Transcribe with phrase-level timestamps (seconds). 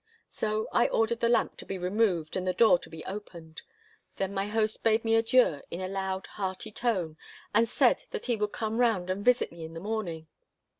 [0.31, 3.61] So I ordered the lamp to be removed and the door to be opened.
[4.15, 7.17] Then my host bade me adieu in a loud, hearty tone,
[7.53, 10.25] and said that he would come round and visit me in the morning.